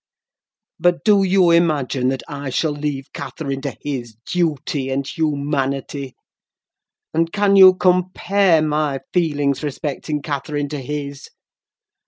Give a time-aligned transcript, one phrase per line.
[0.79, 6.15] But do you imagine that I shall leave Catherine to his duty and humanity?
[7.13, 11.29] and can you compare my feelings respecting Catherine to his?